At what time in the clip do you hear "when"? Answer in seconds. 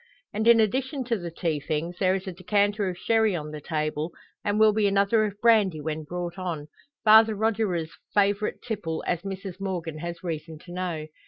5.79-6.05